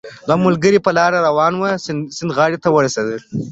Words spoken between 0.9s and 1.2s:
لاره